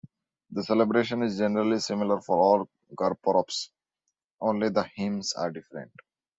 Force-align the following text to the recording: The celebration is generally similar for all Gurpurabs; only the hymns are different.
The 0.49 0.63
celebration 0.63 1.21
is 1.21 1.37
generally 1.37 1.77
similar 1.77 2.19
for 2.21 2.35
all 2.35 2.67
Gurpurabs; 2.95 3.69
only 4.39 4.69
the 4.69 4.85
hymns 4.95 5.33
are 5.33 5.51
different. 5.51 5.91